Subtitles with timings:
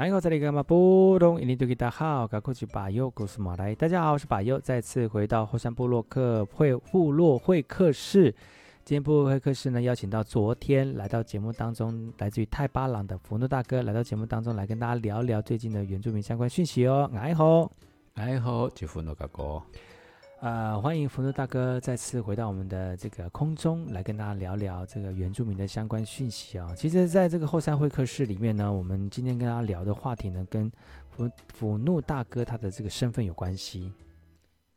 [0.00, 0.62] 哎，我这里干嘛？
[0.62, 3.74] 不懂印尼多吉大好，赶快去把右故事马来。
[3.74, 8.34] 大家好，我是把右，再次回到后山部落客会部落会客室。
[8.82, 17.10] 今天部落会客室呢，邀请到昨天来到节目当中，来自于泰巴朗的福诺大哥来到节目当中来跟大家聊聊最近的原住民相关讯息哦。
[17.14, 17.70] 哎吼，
[18.14, 19.60] 哎吼，吉福诺大哥。
[20.40, 26.74] 呃，欢迎福诺大哥再次回到我们的这个空中来跟大家聊聊这个原住民的相关讯息啊、哦。
[26.74, 30.72] 其实，在这个后山会客室里面呢，我们今天跟大家聊的话题呢，跟
[31.10, 33.92] 福福怒大哥他的这个身份有关系。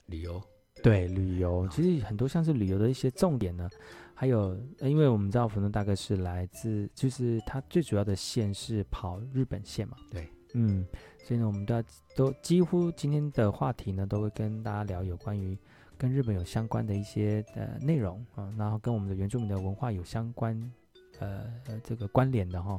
[0.07, 0.41] 旅游，
[0.83, 3.69] 对，旅游，其实很多像是旅游的一些重点呢，
[4.13, 9.95] 还有，因为我们知道福诺大哥是来自，就是他最主要的线是跑日本线嘛。
[10.11, 10.85] 对，嗯。
[11.25, 11.83] 所以呢，我们都要
[12.17, 15.57] 都几乎今天的话题呢，都会跟大家聊有关于
[15.97, 20.71] 跟日本有相关的一些呃内容啊、然后跟我们的原住民的文化有相关
[21.19, 21.45] 呃
[21.81, 22.77] 这个关联的哈、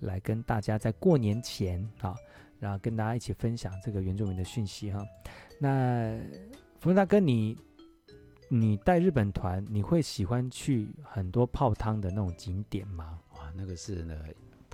[0.00, 2.14] 来跟大家在过年前啊、
[2.58, 5.04] 然后跟大家一起分享这个原住民的讯息哈、
[5.60, 6.18] 那
[6.78, 7.58] 福大哥你，
[8.48, 13.20] 你带日本团，你会喜欢去很多泡汤的那种景点吗？
[13.34, 14.18] 哇，那个是呢。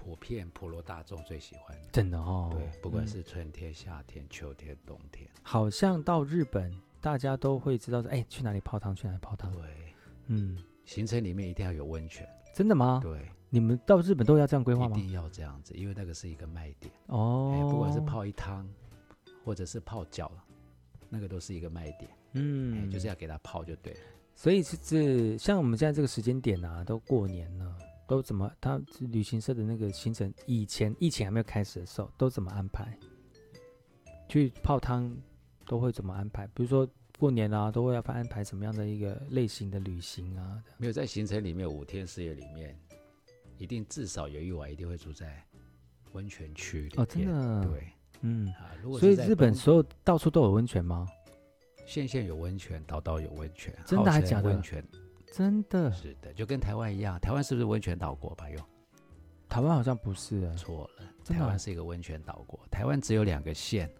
[0.02, 2.50] 普遍普罗大众最喜欢的，真的哦。
[2.52, 8.92] 对，不管是春天、夏天、秋天、冬天，好像到日本，大家都会知道说，哎，去哪里泡汤？
[8.96, 9.52] 去哪里泡汤？
[9.52, 9.62] 对，
[10.26, 12.28] 嗯，行程里面一定要有温泉。
[12.52, 12.98] 真的吗？
[13.00, 14.96] 对，你们到日本都要这样规划吗？
[14.98, 17.68] 一定要这样子，因为那个是一个卖点哦。
[17.70, 18.68] 不管是泡一汤，
[19.44, 20.32] 或者是泡脚，
[21.08, 22.10] 那个都是一个卖点。
[22.32, 24.00] 嗯，就是要给他泡就对了。
[24.34, 27.78] 所以是这像我们现在这个时间点啊，都过年了。
[28.12, 28.52] 都怎么？
[28.60, 32.94] 他旅行社的那个行程，以前疫情还没有开始的时候，都怎么安排？
[34.28, 35.10] 去泡汤
[35.64, 36.46] 都会怎么安排？
[36.48, 36.86] 比如说
[37.18, 40.62] 过年啊，都会要安排什么样的一个类型的旅行啊？
[40.76, 42.78] 没有在行程里面五天四夜里面，
[43.56, 45.42] 一定至少有一晚一定会住在
[46.12, 46.98] 温泉区里。
[46.98, 47.66] 哦，真的？
[47.66, 47.88] 对，
[48.20, 48.76] 嗯啊。
[49.00, 51.08] 所以日本所有到处都有温泉吗？
[51.86, 54.50] 县县有温泉，岛岛有温泉，真的还假的？
[54.50, 54.86] 温泉。
[55.32, 55.90] 真的？
[55.90, 58.50] 是的，就跟台湾一样，台湾是不是温泉岛国吧？
[58.50, 58.58] 又，
[59.48, 62.60] 台湾好像不是，错了，台湾是一个温泉岛国。
[62.70, 63.90] 台湾只有两个县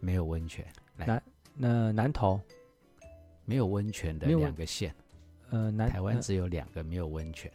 [0.00, 0.66] 没有温泉，
[0.96, 1.22] 南
[1.54, 2.40] 那南投？
[3.44, 4.94] 没有温泉的两个县，
[5.50, 7.52] 呃，南台湾只有两个没有温泉，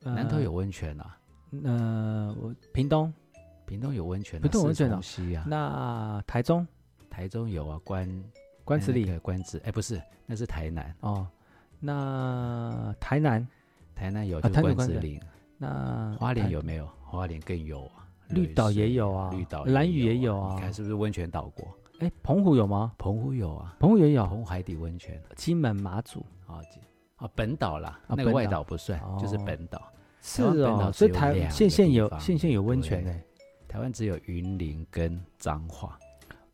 [0.00, 1.18] 南投有温泉啊，
[1.64, 3.12] 呃，我屏东，
[3.66, 6.64] 屏东有温泉，屏东有温泉啊，那台中，
[7.10, 8.24] 台中有啊，关
[8.64, 10.94] 关子岭，关子，哎，不是，那是台南。
[11.00, 11.26] 哦。
[11.86, 13.46] 那台南，
[13.94, 15.20] 台南有就关子岭。
[15.56, 16.88] 那花莲有没有？
[17.04, 20.54] 花莲更有啊，绿岛也有啊，绿岛兰屿也有啊。
[20.56, 21.66] 你看是不是温泉岛国？
[22.00, 22.92] 哎，澎湖有吗？
[22.98, 25.22] 澎湖有啊，澎湖也有，澎湖海底温泉。
[25.36, 26.60] 金门、马祖啊，
[27.16, 29.80] 啊，本岛啦，那个外岛不算，就是本岛。
[30.20, 33.14] 是哦，所以台县县有县县有温泉呢。
[33.68, 35.96] 台湾只有云林跟彰化。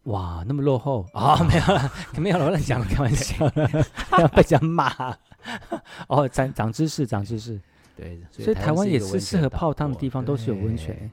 [0.04, 1.44] 哇，那么落后啊、哦！
[1.46, 3.68] 没有了，没有了，我乱讲了，开玩笑的，
[4.18, 5.16] 要被人家骂。
[6.08, 7.60] 哦，长长知识，长知识。
[7.96, 11.08] 对，所以台湾也是适合泡汤的地方，都是有温泉。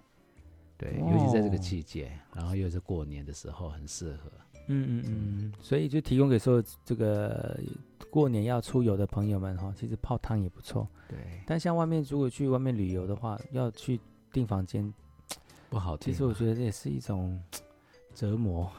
[0.77, 4.31] 对，尤其在这个季节，然后又是过年的时候，很适合。
[4.71, 7.59] 嗯嗯嗯，所以就提供给说这个
[8.09, 10.87] 过年要出游的朋友们哈，其实泡汤也不错。
[11.07, 13.99] 对，但像外面如果去外面旅游的话，要去
[14.31, 14.91] 订房间
[15.69, 15.97] 不好。
[15.97, 17.39] 其实我觉得这也是一种。
[18.13, 18.71] 折磨，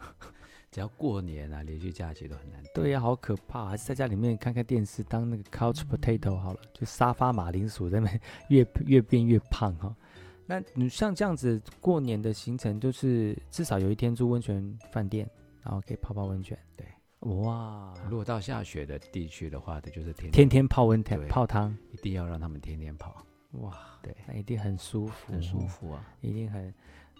[0.70, 2.62] 只要过年啊，连续假期都很难。
[2.74, 9.96] 对呀、啊，好可怕，还是在家里面看看电视，当那个 couch potato 好了，就沙发马铃薯，在那边 越越变越胖哈、哦。
[10.46, 15.28] 那你像这样子过年的行程，就是至少有一天住温泉饭店，
[15.62, 16.56] 然后可以泡泡温泉。
[16.76, 16.86] 对，
[17.20, 23.16] 哇，如果到下雪的地区的话，那就是天天天天泡温泉泡汤，一定要让他们天天泡。
[23.52, 26.72] 哇，对，那一定很舒服，很舒服啊，一定很。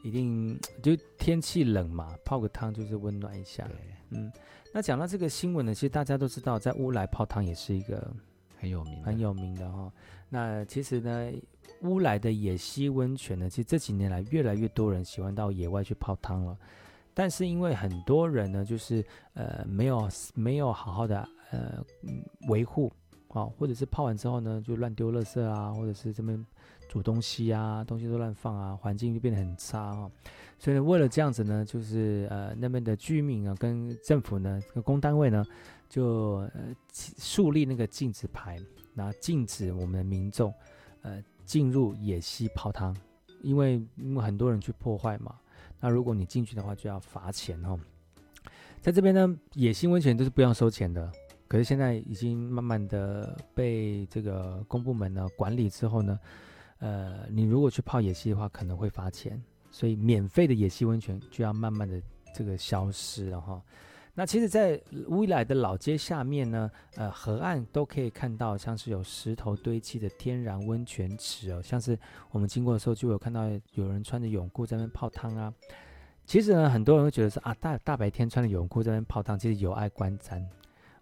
[0.07, 3.69] 一定 就天气冷嘛，泡个汤就是温暖一下。
[4.11, 4.31] 嗯，
[4.73, 8.15] 那讲到这个新闻呢，其实大家都知道，在乌来泡汤也是一个
[8.57, 9.93] 很有名、很有名的哈、哦。
[10.29, 11.33] 那其实呢，
[11.83, 16.57] 乌来的野溪温泉呢，其实这几年来越来越多人喜欢到野外去泡汤了。
[17.13, 19.05] 但是因为很多人呢，就是
[19.35, 21.85] 呃没有没有好好的呃
[22.49, 22.93] 维护
[23.31, 26.47] 啊、哦，或者是泡完之后呢，就乱丢垃圾啊，或者是这边。
[26.97, 30.11] 煮东西啊，东西都乱放啊，环境就变得很差啊。
[30.59, 35.45] 所以呢，为了这样子呢，就是呃那边的居民啊，跟政府呢，跟公单位呢，
[35.91, 36.49] 就
[36.91, 38.59] 树立那个禁止牌，
[38.95, 40.51] 然后禁止我们的民众
[41.03, 42.97] 呃进入野溪泡汤，
[43.43, 45.35] 因为因为很多人去破坏嘛。
[45.79, 47.79] 那如果你进去的话，就要罚钱哦。
[48.81, 51.13] 在这边呢，野溪温泉都是不用收钱的。
[51.47, 56.19] 可是现在已经慢慢的被这个公部门呢管理之后呢，
[56.79, 59.43] 呃，你如果去泡野溪的话，可能会罚钱。
[59.71, 62.01] 所以免费的野溪温泉就要慢慢的
[62.35, 63.63] 这个消失了哈。
[64.15, 71.99] 那其实，在乌来的老街下面呢，呃，河岸都可以看到像是有石头堆砌的天然温泉池哦，像是
[72.31, 73.43] 我们经过的时候就有看到
[73.75, 75.53] 有人穿着泳裤在那边泡汤啊。
[76.25, 80.43] 其实呢，很多人会觉得说啊，大大白天穿着泳裤在那边泡汤，其实有碍观瞻，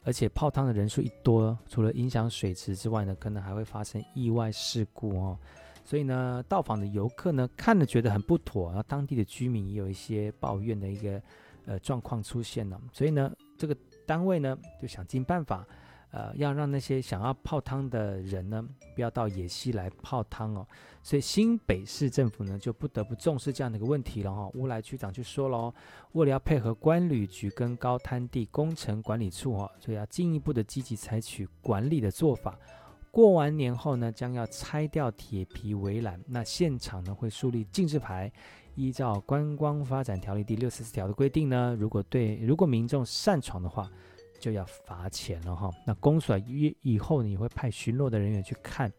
[0.03, 5.39] 而且泡汤的人数一多，除了影响水池之外呢，可能还会发生意外事故哦。
[5.85, 11.23] 所以呢，到访的游客呢，看了觉得很不妥，然后当地的居民也有一些抱怨的一个
[11.67, 12.81] 呃状况出现了。
[12.91, 13.77] 所以呢，这个
[14.07, 15.67] 单位呢就想尽办法，
[16.11, 20.67] 呃，要让那些想要泡汤的人呢，不要到野溪来泡汤哦。
[21.03, 24.51] 所以新北市政府呢就不得不重视这样的一个问题了哈、哦。
[24.55, 25.75] 乌来区长就说了哦，
[26.13, 32.59] 为了要配合关旅局跟高滩地工程管理处哦，所以要进一步的积极采取管理的做法。
[33.15, 38.29] 过完年后呢，将要拆掉铁皮围栏，那现场呢会树立禁止牌，
[38.75, 43.89] 依照观光发展条例第六十四条的规定呢，如果对如果民众擅闯的话，
[44.41, 45.71] 就要罚钱了哈。
[45.87, 48.93] 那公所以以后你会派巡逻的人员去看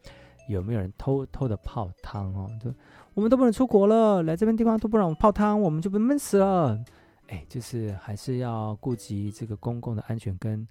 [0.47, 2.73] 有没有人偷偷的泡汤哦，就
[3.15, 6.81] 我们都不能出国了，来这边地方都不让我们泡汤，我们就被闷死了。
[7.27, 10.65] 哎，就是还是要顾及这个公共的安全跟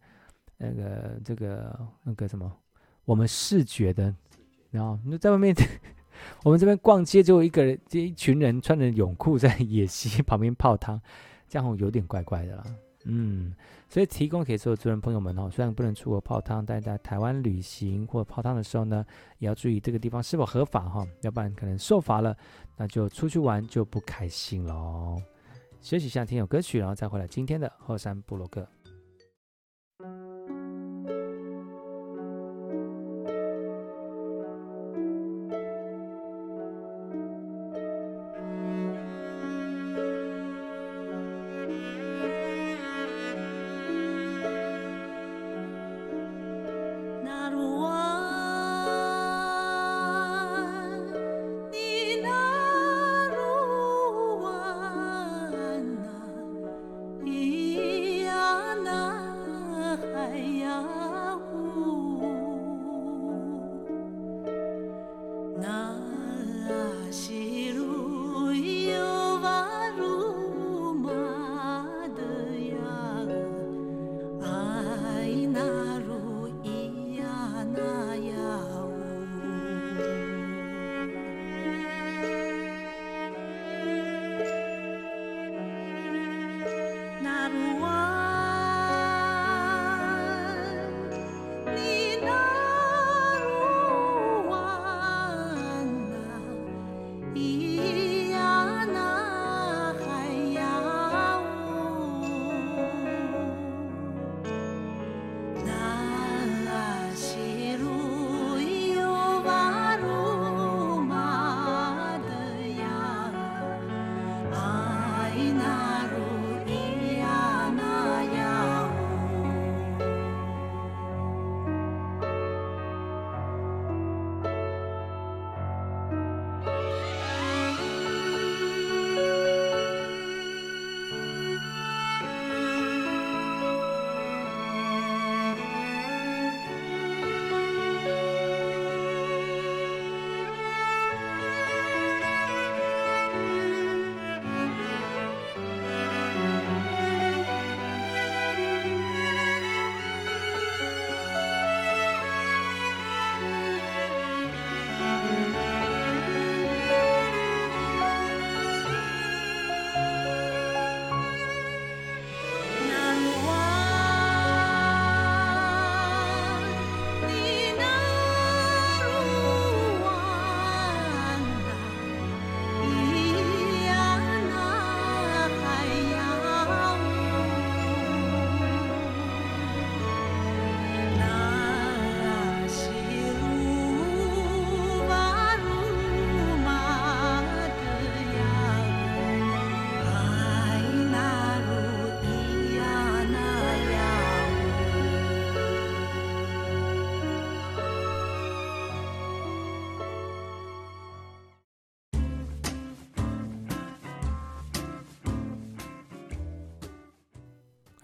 [0.57, 2.51] 那个这个那个什么。
[3.05, 4.15] 我们视觉的，
[4.71, 5.55] 然后你在外面，
[6.43, 11.01] 我们这边逛街就一个人，这一群人穿着泳裤在野溪旁边泡汤，
[11.49, 12.65] 这样有点怪怪的啦。
[13.07, 13.55] 嗯，
[13.91, 19.05] 所以提供给所有族人朋友们哦，虽然不能出国泡汤，但在台湾旅行或泡汤的时候呢，
[19.39, 22.35] 也要注意这个地方是否合法哈，要不然可能受罚了，
[22.79, 25.21] 那就出去玩就不开心喽。
[25.83, 28.67] 休息一下，听首歌曲，然后再回来今天的后山部落客。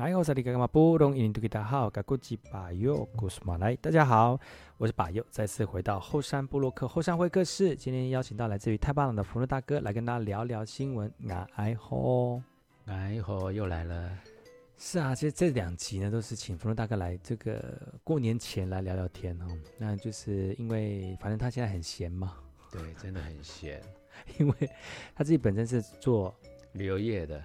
[0.00, 1.46] 哎，我是你干嘛布隆印度语？
[1.46, 3.76] 大家好，我是巴佑，古斯马来。
[3.76, 4.40] 大家好，
[4.78, 7.76] 我是巴佑，再次回到后山部落克后山会客室。
[7.76, 11.12] 今天邀请到来自于太巴朗的福禄大哥来跟大家聊聊新闻。
[11.54, 12.40] 哎吼，
[12.86, 14.10] 哎吼，又来了。
[14.78, 17.62] 是啊，其实这两集呢都是请福禄大哥来这个
[18.02, 19.46] 过年前来聊聊天哦。
[19.76, 22.38] 那就是因为反正他现在很闲嘛。
[22.72, 23.82] 对，真的很闲，
[24.40, 24.54] 因为
[25.14, 26.34] 他自己本身是做
[26.72, 27.44] 旅游业的。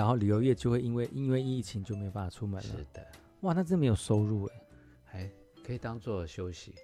[0.00, 2.62] 然后旅游业就会因为因为疫情就没有办法出门了。
[2.62, 3.06] 是的，
[3.42, 4.54] 哇，那真没有收入哎，
[5.12, 5.30] 还
[5.62, 6.74] 可以当做休息。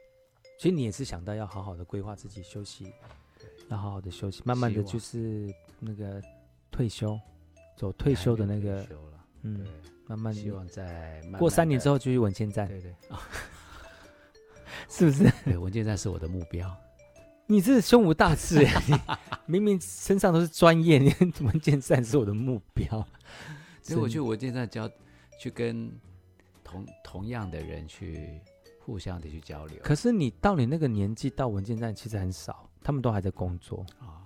[0.59, 2.93] 其实你也是想到要好好的规划自己休息，
[3.69, 6.21] 要好好的休息，慢慢的就是那个
[6.71, 7.19] 退休，
[7.75, 8.87] 走退休的那个，
[9.41, 9.67] 嗯，
[10.07, 12.95] 慢慢希望在过三年之后就去文健站，对对，
[14.91, 15.25] 是不是？
[15.43, 16.71] 对，文健站是我的目标。
[17.47, 18.67] 你这是胸无大志
[19.47, 23.07] 明明身上都是专业，你文件站是我的目标。
[23.83, 24.91] 所以我去文件站交，
[25.39, 25.91] 去跟
[26.65, 28.41] 同同样的人去
[28.81, 29.79] 互相的去交流。
[29.83, 34.19] 可是你到你那个年纪到文件站其实很少，他们都还在工作啊，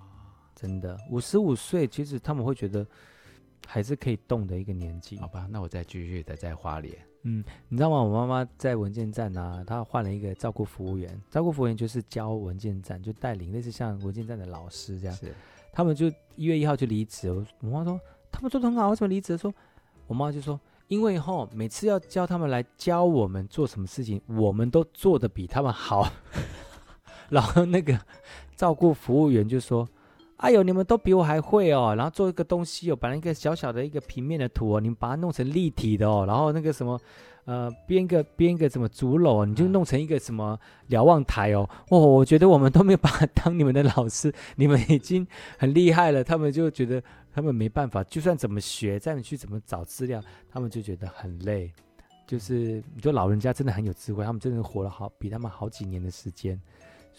[0.54, 2.86] 真的五十五岁，其实他们会觉得
[3.72, 5.16] 还是可以动的一个年纪。
[5.18, 6.92] 好吧，那我再继续的在花莲。
[7.22, 8.02] 嗯，你知道吗？
[8.02, 11.22] 我妈妈在文件站啊，她换了一个照顾服务员。
[11.30, 15.16] 照顾服务员就是教文件站，就带领类似像文件站的老师这样。
[15.16, 15.32] 是，
[15.72, 17.30] 他们就一月一号就离职。
[17.30, 18.00] 我我妈说
[18.32, 19.38] 他们做得很好，为什么离职？
[19.38, 19.54] 说，
[20.08, 20.58] 我妈就说，
[20.88, 26.10] 因为哈每次要叫他们来教我们做什么事情，我们都做的比他们好。
[27.28, 27.96] 然后那个
[28.56, 29.88] 照顾服务员就说。
[30.40, 31.94] 哎呦，你们都比我还会哦！
[31.94, 36.25] 然后做一个东西哦，把那个小小的一个平面的图哦，你们把它弄成立体的哦。
[36.26, 36.99] 然后那个什么，
[37.44, 41.68] 呃，编个编个什么竹篓，你就弄成一个什么瞭望台哦。
[41.90, 45.26] 哦，我觉得我们都没有把他当你们的老师，你们已经
[45.59, 46.25] 很厉害了。
[46.25, 47.02] 他们就觉得
[47.35, 51.70] 他们没办法，就算怎么学，再去怎么找资料，他们就觉得很累。
[52.26, 56.59] 就是你说老人家真的很有智慧，他们真的活了好比他们好几年的时间。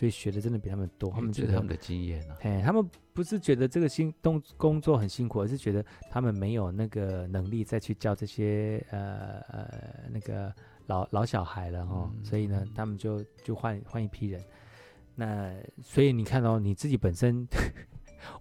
[0.01, 2.37] 所以学的真的比他们多，他们觉得他们的经验呢、啊？
[2.41, 9.69] 哎，他们不是觉得这个辛动工作很辛苦，而是觉得他们没有那个能力再去教这些呃呃
[10.09, 10.51] 那个
[10.87, 12.11] 老老小孩了哈。
[12.15, 14.41] 嗯、所以呢，他们就就换换一批人。
[15.13, 15.53] 那
[15.83, 17.47] 所以你看到、哦、你自己本身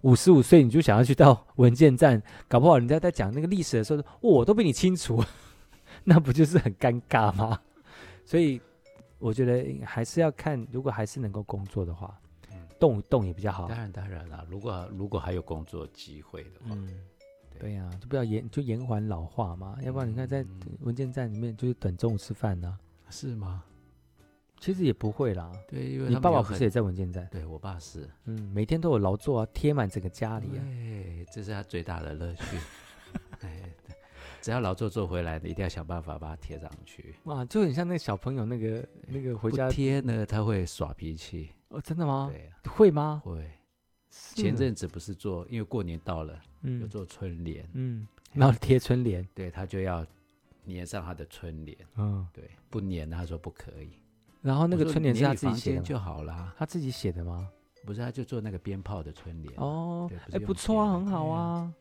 [0.01, 5.23] 五十五岁，你就想要去到 文件站，搞不好人家在讲那个历史的时候，哦、我都比你清楚，
[6.05, 7.61] 那不就是很尴尬吗？
[8.25, 8.59] 所以。
[9.21, 12.19] 我觉得还是要看，如果还是能够工作的话，
[12.51, 13.67] 嗯，动一动也比较好。
[13.67, 16.89] 当然当然了，如果如果还有工作机会的话，嗯，
[17.59, 20.43] 对呀、啊，就不要延就延缓老化嘛，要不然你看在
[20.79, 23.63] 文件站里面就是等中午吃饭呢、啊，是吗？
[24.59, 27.27] 其实也不会啦，对，因为你爸爸不是也在文件站？
[27.31, 32.43] 对我爸是，嗯，每天都有劳作啊，贴满整个家里啊，对，这是他最大的乐趣。
[34.41, 37.15] 只要劳作做回来的，一定要想办法把它贴上去。
[37.25, 41.51] 哇，就很像那个小朋友那个那个回家贴呢，他会耍脾气。
[41.69, 42.29] 哦，真的吗？
[42.31, 43.21] 对，会吗？
[43.23, 43.49] 会。
[44.35, 50.05] 前阵子不是做，因为过年到了，嗯，有做春联，嗯，然后贴春联，对他就要
[50.67, 53.91] 粘上他的春联，嗯，对，不粘他说不可以。
[54.41, 57.47] 然后那个春联是他自己写的就好了，他自己写的吗？
[57.85, 59.53] 不是，他就做那个鞭炮的春联。
[59.55, 61.73] 哦，哎，不错啊，很好啊。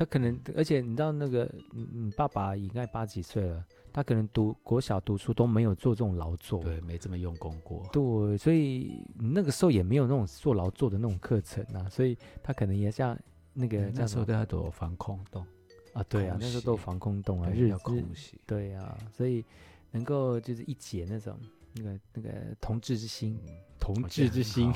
[0.00, 13.14] 他可能，而且你知道那个，嗯嗯，爸爸应该八几岁了，他可能读国小读书都没有做这种劳作，对，没这么用功过，对，所以那个时候也没有那种做劳作的那种课程啊，所以他可能也像
[13.52, 15.46] 那个那时候大家都有防空洞。
[15.92, 19.44] 啊，对啊，那时候都有防空洞啊，日要空袭，对啊，所以
[19.90, 21.38] 能够就是一解那种
[21.74, 23.38] 那个那个同志之心，
[23.78, 24.72] 同志之心，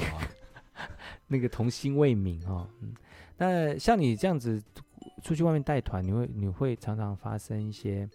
[1.26, 2.94] 那个童心未泯啊，嗯，
[3.38, 4.62] 那像你这样子。
[5.24, 8.06] 出去外面带团，你会你会常常发生一些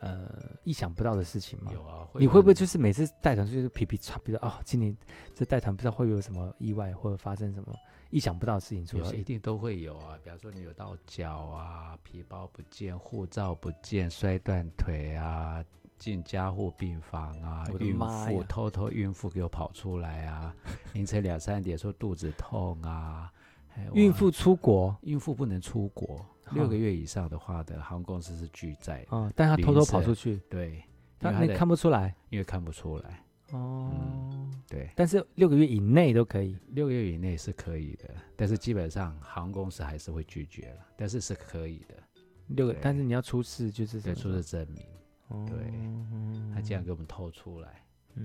[0.00, 0.30] 呃
[0.64, 1.70] 意想不到的事情吗？
[1.74, 4.96] 有啊，会，你会不会就是每次带团就是皮皮擦，比如哦，今年
[5.34, 7.74] 这带团不知道会有什么意外，或者发生什么
[8.08, 9.20] 意想不到的事情出现？
[9.20, 15.62] 一定都会有啊，比方说你有到脚啊，皮包不见，护照不见，摔断腿啊，
[15.98, 20.54] 进加护病房啊，孕妇偷偷孕妇给我跑出来啊，
[20.94, 23.30] 凌晨两三点说肚子痛啊。
[23.94, 29.04] 孕妇出国，孕妇不能出国，六个月以上的话的航空公司是拒载。
[29.10, 30.82] 哦，但他偷偷跑出去，对，
[31.18, 33.24] 他那看不出来，因为看不出来。
[33.52, 41.94] 哦，对，但是六个月以内都可以，六个月以内是可以的，但是基本上航空公司还是会拒绝了，但是是可以的。
[42.48, 44.84] 六个，但是你要出示就是对，出示证明。
[45.46, 45.72] 对，
[46.54, 47.82] 他这样给我们偷出来，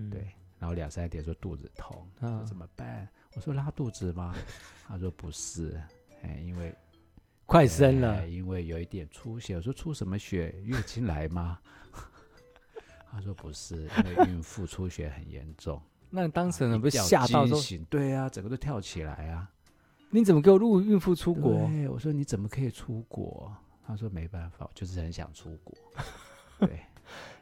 [0.09, 0.27] 对，
[0.57, 3.07] 然后两三点说肚子痛，说怎么办？
[3.35, 4.33] 我说拉肚子吗？
[4.87, 5.81] 他说不是，
[6.21, 6.73] 哎，因为
[7.45, 9.55] 快生了，因为有一点出血。
[9.55, 10.55] 我说出什么血？
[10.63, 11.59] 月经来吗？
[13.11, 15.81] 他说不是，因为孕妇出血很严重。
[16.09, 17.59] 那当时呢，不是吓到说？
[17.89, 19.49] 对啊，整个都跳起来啊！
[20.09, 21.69] 你怎么给我录孕妇出国？
[21.89, 23.51] 我说你怎么可以出国？
[23.85, 25.75] 他说没办法，就是很想出国。
[26.67, 26.79] 对，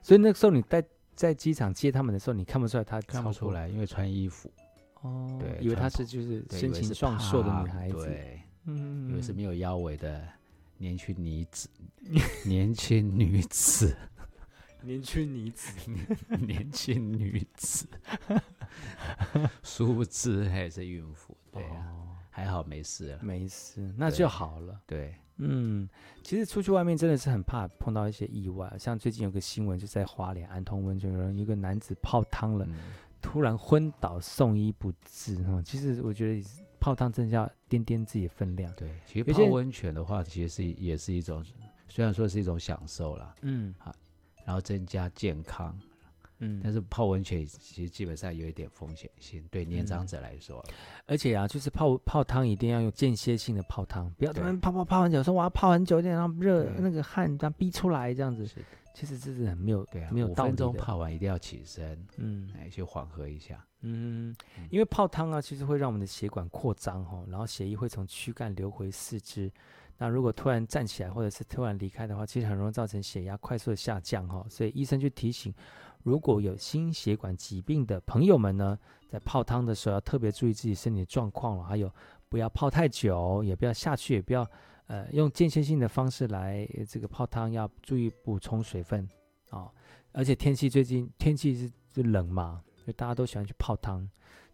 [0.01, 0.83] 所以那个时候你在
[1.15, 4.49] 在机场接他们的时候，你看不出来他看不出来，因为穿衣服。
[5.01, 10.21] 哦，对，以为她是就是身形壮硕的女孩子，对，嗯，因为是没有腰围的
[10.77, 11.69] 年轻女子，
[12.45, 13.95] 年轻女子，
[14.81, 15.71] 年轻女子，
[16.39, 17.87] 年轻女子，
[19.63, 25.87] 殊不知还是孕妇，对啊，还好没事了，没事，那就好了，对，嗯，
[26.23, 32.67] 其实出去外面真的是很怕碰到一些意外，像最近有个新闻就在花莲安通温泉，有人一个男子泡汤了。
[33.23, 35.35] 突然昏倒，送医不治。
[35.43, 36.43] 哈，其实我觉得
[36.81, 38.73] 泡汤真的要掂掂自己的分量。
[38.75, 41.45] 对，其实泡温泉的话，其实是也是一种，
[41.87, 43.93] 虽然说是一种享受啦，嗯，好，
[44.43, 45.79] 然后增加健康，
[46.39, 50.59] 嗯，但是泡温泉其实基本上有一点风险性，对年长者来说。
[50.69, 50.73] 嗯、
[51.05, 58.49] 而且啊，就是泡泡汤一定要用间歇性的泡汤，不要突然泡泡泡很久，说我要泡很久一点，然后热那个汗这样逼出来这样子。
[58.93, 60.49] 其实这是很没有对啊，没有道理。
[60.49, 64.35] 五分钟泡完一定要起身，嗯，来去缓和一下，嗯，
[64.69, 69.51] 因为泡汤啊，其实会让我们的血管扩张哈，然后血液会从躯干流回四肢。
[69.97, 74.45] 那如果突然站起来或者是突然离开的话，其实很容易造成血压快速的下降哈。
[74.49, 75.53] 所以医生就提醒，
[76.03, 81.91] 如果有心血管疾病的朋友们呢，在泡汤的时候要特别注意自己身体的状况了，还有
[82.29, 84.45] 不要泡太久，也不要下去，也不要。
[84.91, 89.07] 呃，用间歇性的方式来这个泡汤，要注意补充水分
[89.49, 89.71] 啊、哦。
[90.11, 94.05] 而且天气最近天气是是冷嘛，所以大家都喜欢去泡汤，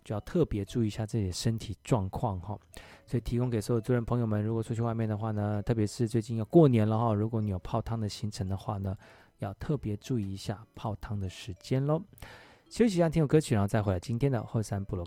[0.03, 2.55] 就要特别注意一下自己的身体状况哈。
[3.07, 8.95] 所以提供给所有族人朋友们，如果出去外面的话呢，特别是最近要过年了哈，如果你有泡汤的行程的话呢，
[9.39, 11.99] 要特别注意一下泡汤的时间喽。
[12.69, 15.03] 休息一下，听首歌曲，然后再回来今天的后山部落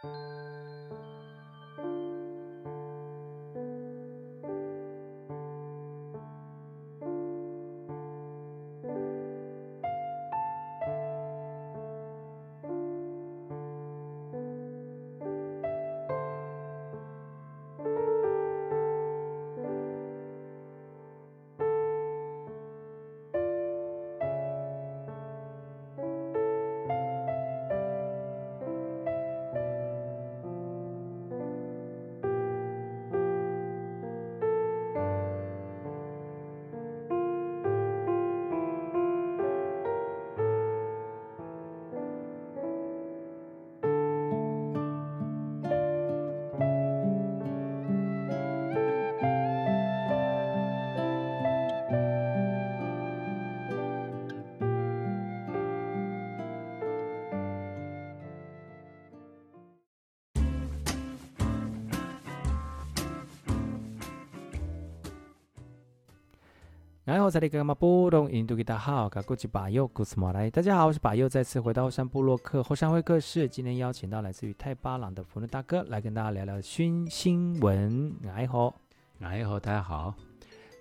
[0.00, 0.37] 客。
[67.08, 78.12] 然后在那个嘛布隆印度吉他好，噶过去巴佑古斯马来，大家好，我是巴佑，再次回到后山部落客后山会客室，今天邀请到来自于泰巴朗的福伦大哥来跟大家聊聊新新闻。
[78.34, 78.74] 哎吼，
[79.20, 80.14] 哎吼，大家好。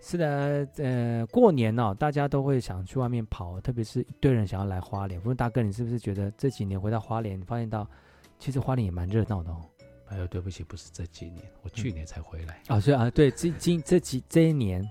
[0.01, 5.21] 是的，呃，过年哦，大家都会想去外面跑，特别是一堆人想要来花莲。
[5.21, 7.89] 福伦大哥，你是不是觉得这几年回到花莲，发现到
[8.37, 9.61] 其实花莲也蛮热闹的哦？
[10.09, 12.61] 哎呦，对不起，不是这几年，我去年才回来。
[12.67, 14.85] 嗯、哦，是啊，对，这今这几这一年。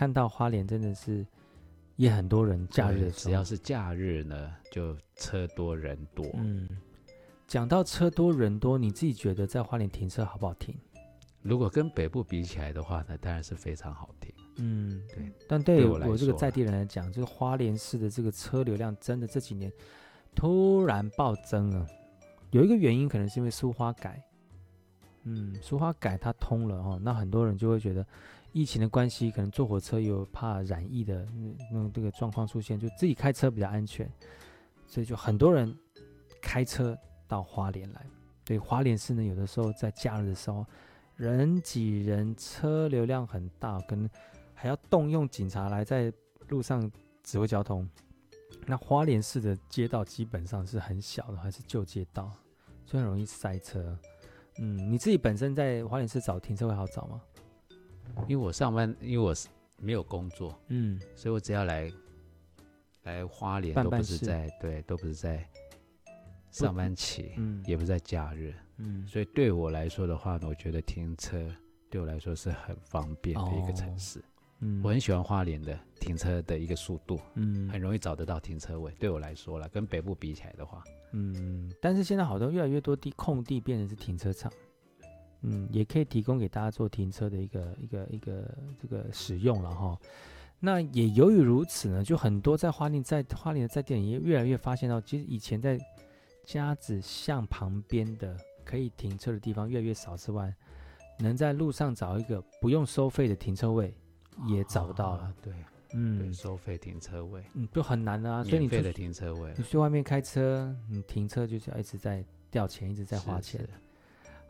[0.00, 1.26] 看到花莲真的是
[1.96, 6.24] 也很多人假日，只要是假日呢，就车多人多。
[6.36, 6.66] 嗯，
[7.46, 10.74] 讲到车多人多，你自己觉得在花莲停车好不好停？
[11.42, 14.32] 如果跟北部比起来的话呢，当然是非常好停。
[14.56, 15.30] 嗯，对。
[15.46, 19.70] 但对我，我这个在地人来讲，就是花莲市的这个车流量真的这几年
[20.34, 21.86] 突然暴增了。
[22.52, 24.24] 有一个原因可能是因为苏花改，
[25.24, 28.06] 嗯，苏花改它通了哦，那很多人就会觉得
[28.52, 34.10] 疫情的关系，可能坐火车有怕染疫的那那这个状况出现，就自己开车比较安全，
[34.86, 35.76] 所以就很多人
[36.40, 38.04] 开车到花莲来。
[38.44, 40.66] 对，花莲市呢，有的时候在假日的时候，
[41.14, 44.10] 人挤人，车流量很大，跟
[44.54, 46.12] 还要动用警察来在
[46.48, 46.90] 路上
[47.22, 47.88] 指挥交通。
[48.66, 52.32] 那花莲市的街道基本上是很小的，还是旧街道，
[52.84, 53.96] 就很容易塞车。
[54.58, 57.22] 嗯，你自己本身在花莲市找停车位好找吗？
[58.28, 61.92] 因为我上班，因为我是没有工作，嗯，所以我只要来
[63.04, 65.46] 来花莲都不是在对，都不是在。
[66.52, 71.48] 上班期，嗯，也不是在假日，嗯，所以对我来说的话呢，我觉得停车
[71.88, 74.22] 对我来说是很方便的一个城市，哦、
[74.58, 78.92] 嗯，我很喜欢花莲的停车的一个速度，嗯，很容易找得到停车位。
[78.98, 84.52] 对我来说了，跟北部比起来的话，嗯，但是现在好多越来越多地空地变成是停车场，
[85.42, 89.98] 嗯，也可以提供给大家做停车的一个一个一个这个使用了哈。
[90.58, 95.78] 那也由于如此呢，就很多在花莲在花莲的在店里也越来越发现到，其实以前在
[96.44, 100.54] 家子巷旁边的可以停车的地方越来越少之外，
[101.18, 103.94] 能在路上找一个不用收费的停车位
[104.46, 105.22] 也找不到了。
[105.22, 105.54] 啊、对，
[105.94, 108.44] 嗯，收费停车位，嗯，就很难啊。
[108.44, 113.66] 所以你免费的停车位，你去外面开车，你停车就是要一直在掉钱，一直在花钱，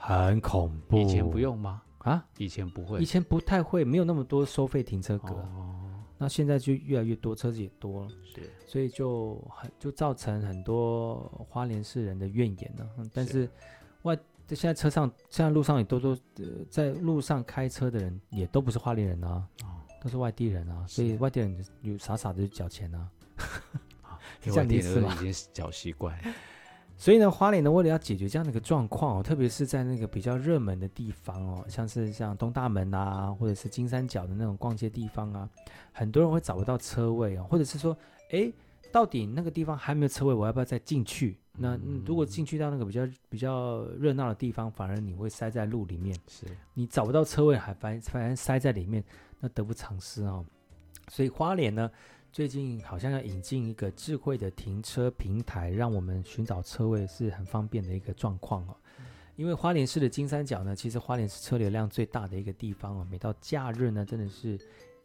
[0.00, 0.98] 很恐怖。
[0.98, 1.82] 以前不用吗？
[1.98, 5.34] 啊，以前不会，以前不太会，没有那么多收费停车格。
[5.34, 5.76] 哦。
[6.18, 12.88] 那现在就越来越多，车子也多了，是，所以就很就造成很多花莲市人的怨言呢。
[13.12, 13.48] 但是。
[14.02, 14.16] 外
[14.48, 23.10] 现在车上现在路上也都都呃在路上开车的人也都不是花莲人啊，哦，都是外地人啊，所以外地人有傻傻的缴钱啊，
[24.40, 26.18] 这样的意思已经缴习惯。
[27.00, 35.48] 所以呢，花莲呢，为了要解决这样的一个状况哦，特别是在那个比较热门的地方哦，像是像东大门啊，或者是金三角的那种逛街地方啊，
[35.92, 37.96] 很多人会找不到车位哦，或者是说，
[38.32, 38.52] 哎，
[38.92, 41.38] 到底那个地方还没有车位，我要不要再进去？
[41.56, 49.02] 那如果进去到那个比较比较热闹的地方，反而你会塞在路里面，是你找不到车位，还反反而塞在里面，
[49.40, 50.44] 那得不偿失哦。
[51.08, 51.90] 所以花莲呢，
[52.32, 58.76] 最近好像要引进一个智慧的停车平台，让我们寻找车位是很方便的一个状况哦。
[59.34, 63.06] 因为花莲市的金三角呢，其实花莲是车流量最大的一个地方哦。
[63.10, 64.56] 每到假日呢，真的是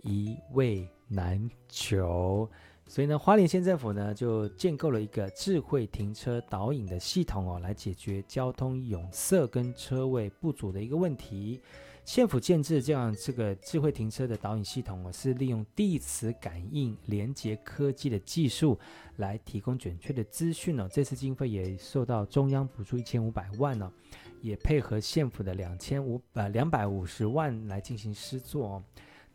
[0.03, 2.47] 一位难求。
[2.87, 11.59] 所以呢，花莲县政府呢就建构了一个智慧停车导引的系统哦，来解决交通壅塞跟车位不足的一个问题。
[12.05, 18.79] 县府建置这样这个智慧停车的导引系统，我是利用地磁感应连接科技的技术
[19.15, 20.87] 来提供准确的资讯呢。
[20.93, 23.91] 这次经费也受到中央补助一千五百万呢，
[24.39, 28.83] 也配合县府的两千五呃两百五十万来进行施作哦。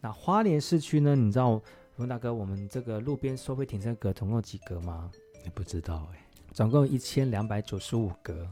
[0.00, 1.16] 那花莲市区呢？
[1.16, 1.61] 你知道
[1.96, 5.11] 文大哥，我们这个路边收费停车格总共有几格吗？
[5.42, 8.48] 你不知道哎，总共一千两百九十五格。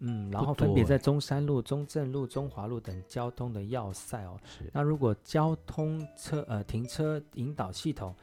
[0.00, 4.38] 嗯，然后分别在中山路、中正路、中华路等交通的要塞哦。
[4.44, 4.70] 是。
[4.72, 8.14] 那如果交通车呃停车引导系统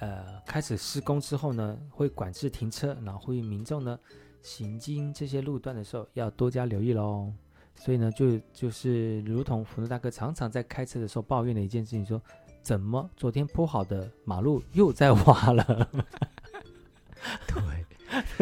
[0.00, 3.98] 呃开始施工之后呢，会管制停车，然后呼吁民众呢
[4.42, 7.32] 行经这些路段的时候要多加留意喽。
[7.74, 12.20] 所以呢，就就是如同福禄大哥常常在开车的时候抱怨的一件事情，说
[12.62, 15.88] 怎么昨天铺好的马路又在挖了？
[17.46, 17.77] 对。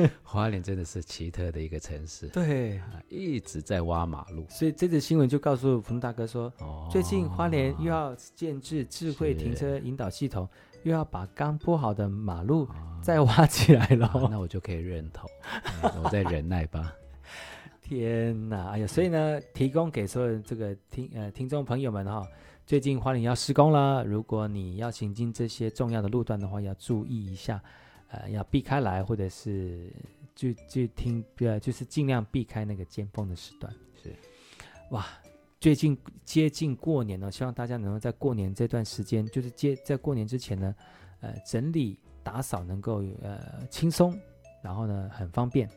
[0.23, 10.49] 花莲真的是奇特的一个城市，对，一直在挖马路，所以这则新闻就告诉冯大哥说，哦，最近花莲又要建置智慧停车引导系统，
[10.83, 12.69] 又要把刚铺好的马路
[13.03, 15.29] 再挖起来了，哦，那我就可以认同，
[16.03, 16.93] 我再忍耐吧。
[17.81, 22.27] 天哪，哎呀，所以呢，提供给所有这个听呃听众朋友们哈，哦，
[22.67, 27.63] 最近花莲要施工了，如果你要行经这些重要的路段的话，要注意一下。
[28.09, 29.93] 呃，要避开来，或者是
[30.35, 33.73] 就就听，呃，就是尽量避开那个尖峰的时段。
[34.03, 34.15] 是，
[34.91, 35.07] 哇，
[35.61, 40.75] 最近接近过年了，希望大家能够在过年这段时间，就是接在过年之前呢，
[41.21, 44.19] 呃，整理打扫能够呃轻松，
[44.63, 45.69] 然后呢很方便，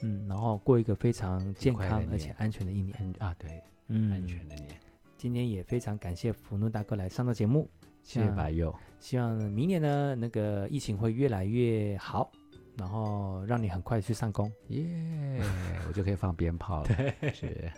[0.00, 4.68] 嗯，然后过一个非常健康而且安全的一年啊，对，嗯，安全的年。
[5.16, 7.68] 今天也非常感谢福禄大哥来上的节目。
[8.04, 12.30] 谢谢白佑，希望明年呢，那个疫情会越来越好，
[12.76, 16.88] 然后让你很快去上工，耶、yeah, 我就可以放鞭炮了。
[16.88, 17.72] 对，是。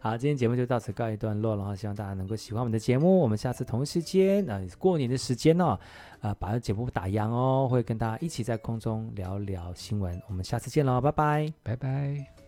[0.00, 3.20] 好，今天节目就到此告一段落了，然后希望大家能够喜欢我们的节目。
[3.20, 5.78] 我们下次同一时间，呃，过年的时间呢、
[6.38, 10.20] 把节目打烊哦，会跟大家一起在空中聊聊新闻。
[10.28, 12.43] 我们下次见喽，拜拜，拜拜。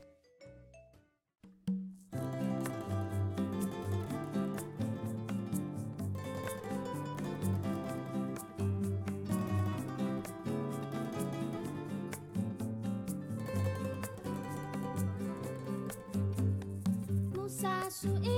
[18.00, 18.35] su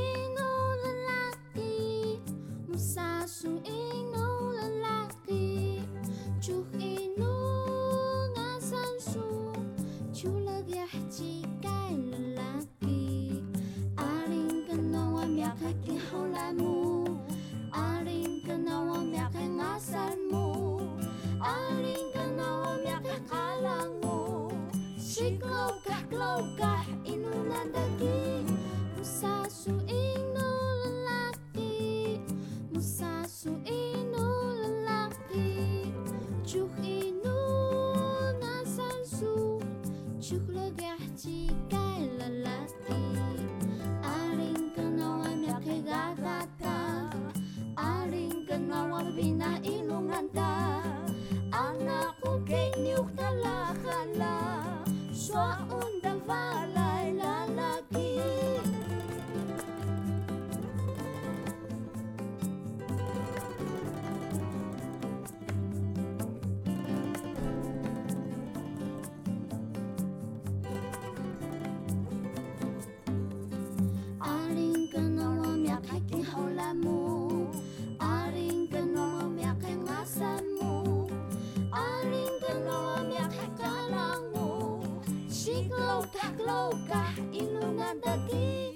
[86.48, 88.72] louca inunandaki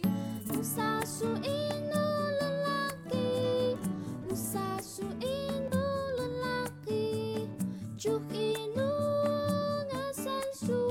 [0.52, 2.04] Musashi inu
[2.40, 3.28] lalaki
[4.28, 5.84] e inu
[6.18, 7.04] lalaki
[7.96, 8.90] Chuk inu
[9.88, 10.82] ngasansu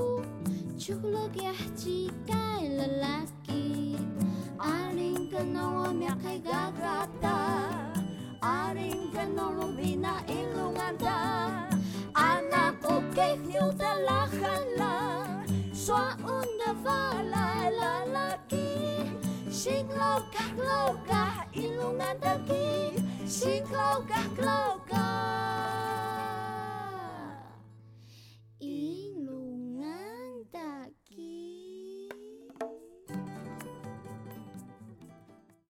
[0.82, 3.94] Chuk logyah e lalaki
[4.58, 7.38] Aring ka no omya kay gagrata
[8.42, 11.31] Aring ka no lumina ilunganda
[19.62, 25.91] Singlogah ilungan dagi Singlogah glogah